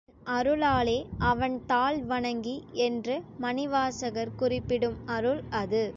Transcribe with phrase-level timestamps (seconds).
[0.27, 0.95] அவன்அரு ளாலே
[1.21, 2.55] அவன்தாள் வணங்கி
[2.85, 5.83] என்று மணிவாசகர் குறிப்பிடும் அருள் அது.